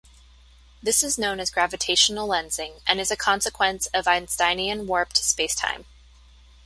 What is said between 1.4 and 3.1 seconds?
gravitational lensing, and